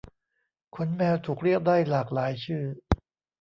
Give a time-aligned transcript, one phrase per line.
[0.75, 2.63] ขนแมวถูกเรียกได้หลากหลายชื่อ